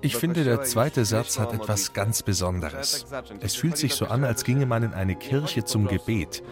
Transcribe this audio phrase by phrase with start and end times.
[0.00, 3.06] Ich finde, der zweite Satz hat etwas ganz Besonderes.
[3.40, 6.42] Es fühlt sich so an, als ginge man in eine Kirche zum Gebet.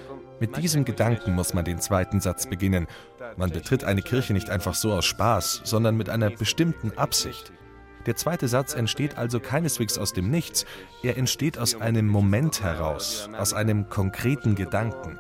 [0.40, 2.86] Mit diesem Gedanken muss man den zweiten Satz beginnen.
[3.36, 7.52] Man betritt eine Kirche nicht einfach so aus Spaß, sondern mit einer bestimmten Absicht.
[8.06, 10.64] Der zweite Satz entsteht also keineswegs aus dem Nichts,
[11.02, 15.18] er entsteht aus einem Moment heraus, aus einem konkreten Gedanken.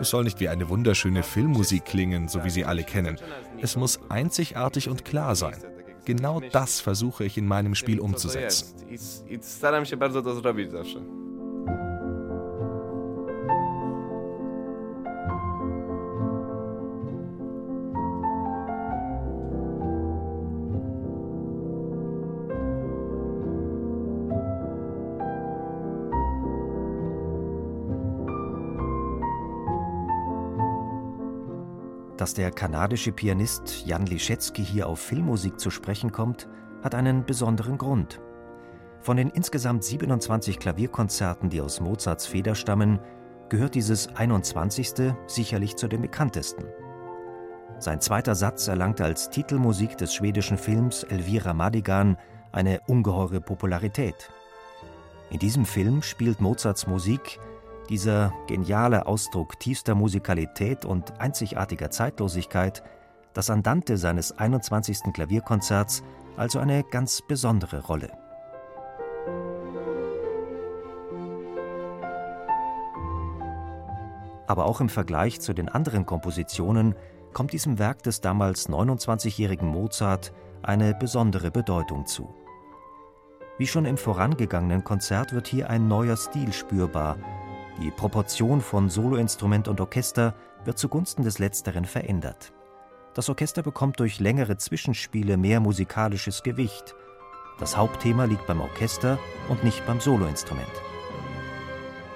[0.00, 3.18] Es soll nicht wie eine wunderschöne Filmmusik klingen, so wie sie alle kennen.
[3.60, 5.56] Es muss einzigartig und klar sein.
[6.04, 8.74] Genau das versuche ich in meinem Spiel umzusetzen.
[32.24, 36.48] Dass der kanadische Pianist Jan Liszewski hier auf Filmmusik zu sprechen kommt,
[36.82, 38.18] hat einen besonderen Grund.
[39.02, 42.98] Von den insgesamt 27 Klavierkonzerten, die aus Mozarts Feder stammen,
[43.50, 45.12] gehört dieses 21.
[45.26, 46.64] sicherlich zu den bekanntesten.
[47.78, 52.16] Sein zweiter Satz erlangte als Titelmusik des schwedischen Films Elvira Madigan
[52.52, 54.30] eine ungeheure Popularität.
[55.28, 57.38] In diesem Film spielt Mozarts Musik
[57.88, 62.82] dieser geniale Ausdruck tiefster Musikalität und einzigartiger Zeitlosigkeit,
[63.32, 65.12] das Andante seines 21.
[65.12, 66.02] Klavierkonzerts
[66.36, 68.10] also eine ganz besondere Rolle.
[74.46, 76.94] Aber auch im Vergleich zu den anderen Kompositionen
[77.32, 82.34] kommt diesem Werk des damals 29-jährigen Mozart eine besondere Bedeutung zu.
[83.58, 87.16] Wie schon im vorangegangenen Konzert wird hier ein neuer Stil spürbar,
[87.80, 92.52] die Proportion von Soloinstrument und Orchester wird zugunsten des Letzteren verändert.
[93.14, 96.94] Das Orchester bekommt durch längere Zwischenspiele mehr musikalisches Gewicht.
[97.58, 99.18] Das Hauptthema liegt beim Orchester
[99.48, 100.66] und nicht beim Soloinstrument.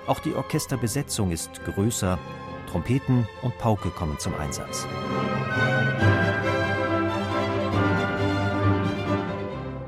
[0.06, 2.18] Auch die Orchesterbesetzung ist größer,
[2.70, 4.86] Trompeten und Pauke kommen zum Einsatz.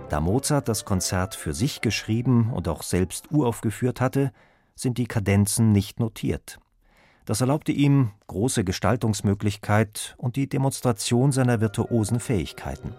[0.08, 4.32] Da Mozart das Konzert für sich geschrieben und auch selbst uraufgeführt hatte,
[4.80, 6.58] sind die Kadenzen nicht notiert.
[7.26, 12.94] Das erlaubte ihm große Gestaltungsmöglichkeit und die Demonstration seiner virtuosen Fähigkeiten.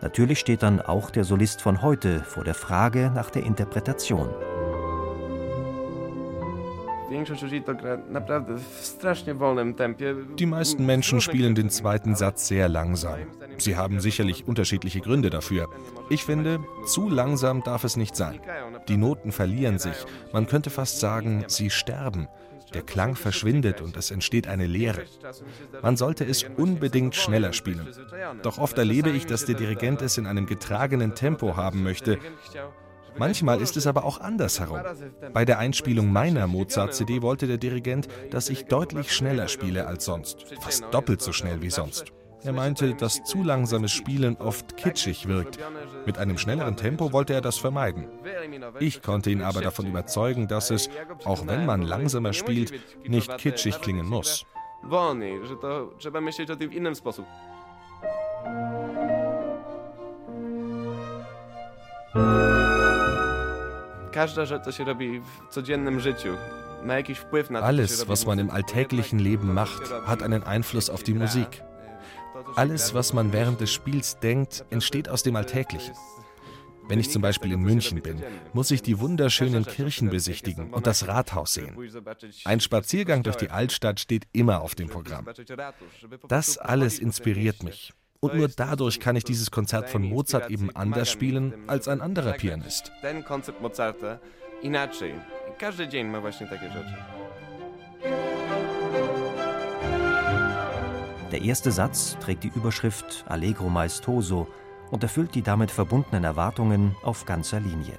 [0.00, 4.30] Natürlich steht dann auch der Solist von heute vor der Frage nach der Interpretation.
[10.38, 13.18] Die meisten Menschen spielen den zweiten Satz sehr langsam.
[13.58, 15.68] Sie haben sicherlich unterschiedliche Gründe dafür.
[16.08, 18.40] Ich finde, zu langsam darf es nicht sein.
[18.88, 19.96] Die Noten verlieren sich.
[20.32, 22.28] Man könnte fast sagen, sie sterben.
[22.74, 25.04] Der Klang verschwindet und es entsteht eine Leere.
[25.82, 27.88] Man sollte es unbedingt schneller spielen.
[28.42, 32.18] Doch oft erlebe ich, dass der Dirigent es in einem getragenen Tempo haben möchte.
[33.18, 34.80] Manchmal ist es aber auch andersherum.
[35.32, 40.46] Bei der Einspielung meiner Mozart-CD wollte der Dirigent, dass ich deutlich schneller spiele als sonst,
[40.60, 42.12] fast doppelt so schnell wie sonst.
[42.42, 45.58] Er meinte, dass zu langsames Spielen oft kitschig wirkt.
[46.06, 48.08] Mit einem schnelleren Tempo wollte er das vermeiden.
[48.78, 50.88] Ich konnte ihn aber davon überzeugen, dass es,
[51.24, 52.72] auch wenn man langsamer spielt,
[53.06, 54.46] nicht kitschig klingen muss.
[67.62, 71.62] Alles, was man im alltäglichen Leben macht, hat einen Einfluss auf die Musik.
[72.56, 75.94] Alles, was man während des Spiels denkt, entsteht aus dem Alltäglichen.
[76.88, 78.20] Wenn ich zum Beispiel in München bin,
[78.52, 81.76] muss ich die wunderschönen Kirchen besichtigen und das Rathaus sehen.
[82.44, 85.26] Ein Spaziergang durch die Altstadt steht immer auf dem Programm.
[86.26, 87.92] Das alles inspiriert mich.
[88.22, 92.32] Und nur dadurch kann ich dieses Konzert von Mozart eben anders spielen als ein anderer
[92.32, 92.92] Pianist.
[93.00, 94.18] Ten koncert Mozarta
[94.62, 95.14] inaczej.
[95.58, 96.94] Każdy dzień ma właśnie takie rzeczy.
[101.32, 104.46] Der erste Satz trägt die Überschrift Allegro maestoso
[104.90, 107.98] und erfüllt die damit verbundenen Erwartungen auf ganzer Linie.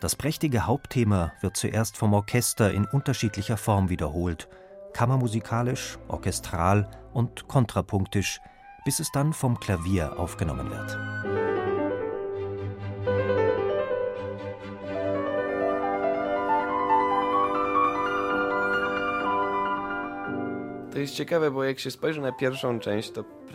[0.00, 4.48] Das prächtige Hauptthema wird zuerst vom Orchester in unterschiedlicher Form wiederholt,
[4.94, 8.40] kammermusikalisch, orchestral und kontrapunktisch,
[8.88, 10.96] bis es dann vom Klavier aufgenommen wird.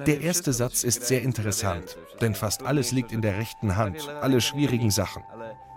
[0.05, 4.39] Der erste Satz ist sehr interessant, denn fast alles liegt in der rechten Hand, alle
[4.39, 5.23] schwierigen Sachen.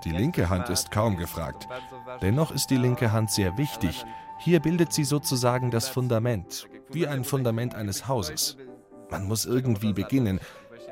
[0.04, 1.66] Die linke Hand ist kaum gefragt.
[2.20, 4.04] Dennoch ist die linke Hand sehr wichtig.
[4.38, 8.58] Hier bildet sie sozusagen das Fundament, wie ein Fundament eines Hauses.
[9.10, 10.40] Man muss irgendwie beginnen.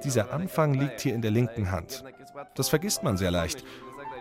[0.05, 2.05] Dieser Anfang liegt hier in der linken Hand.
[2.55, 3.65] Das vergisst man sehr leicht.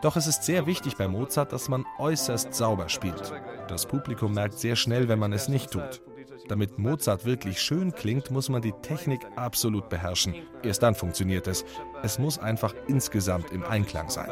[0.01, 3.31] Doch es ist sehr wichtig bei Mozart, dass man äußerst sauber spielt.
[3.67, 6.01] Das Publikum merkt sehr schnell, wenn man es nicht tut.
[6.49, 10.35] Damit Mozart wirklich schön klingt, muss man die Technik absolut beherrschen.
[10.61, 11.63] Erst dann funktioniert es.
[12.01, 14.29] Es muss einfach insgesamt im Einklang sein.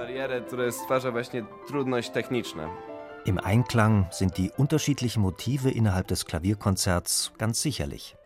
[3.24, 8.18] Im Einklang sind die unterschiedlichen Motive innerhalb des Klavierkonzerts ganz sicherlich.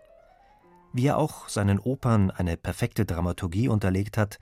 [0.95, 4.39] Wie er auch seinen Opern eine perfekte Dramaturgie unterlegt hat,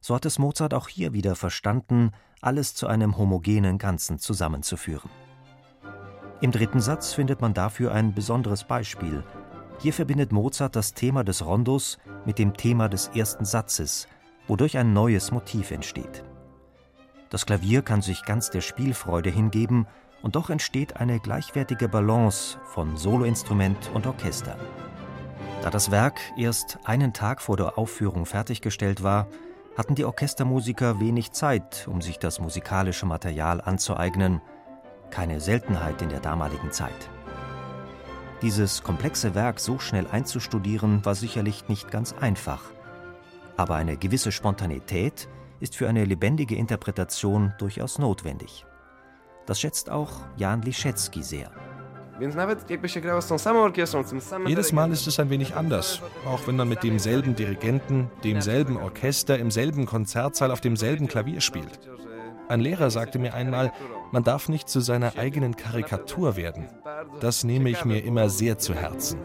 [0.00, 5.10] so hat es Mozart auch hier wieder verstanden, alles zu einem homogenen Ganzen zusammenzuführen.
[6.40, 9.24] Im dritten Satz findet man dafür ein besonderes Beispiel.
[9.80, 14.06] Hier verbindet Mozart das Thema des Rondos mit dem Thema des ersten Satzes,
[14.46, 16.22] wodurch ein neues Motiv entsteht.
[17.30, 19.88] Das Klavier kann sich ganz der Spielfreude hingeben
[20.22, 24.56] und doch entsteht eine gleichwertige Balance von Soloinstrument und Orchester.
[25.66, 29.26] Da das Werk erst einen Tag vor der Aufführung fertiggestellt war,
[29.76, 34.40] hatten die Orchestermusiker wenig Zeit, um sich das musikalische Material anzueignen
[35.10, 37.10] keine Seltenheit in der damaligen Zeit.
[38.42, 42.62] Dieses komplexe Werk so schnell einzustudieren, war sicherlich nicht ganz einfach.
[43.56, 45.28] Aber eine gewisse Spontanität
[45.58, 48.64] ist für eine lebendige Interpretation durchaus notwendig.
[49.46, 51.50] Das schätzt auch Jan Liszewski sehr.
[54.46, 59.38] Jedes Mal ist es ein wenig anders, auch wenn man mit demselben Dirigenten, demselben Orchester,
[59.38, 61.78] im selben Konzertsaal auf demselben Klavier spielt.
[62.48, 63.72] Ein Lehrer sagte mir einmal,
[64.12, 66.68] man darf nicht zu seiner eigenen Karikatur werden.
[67.20, 69.18] Das nehme ich mir immer sehr zu Herzen.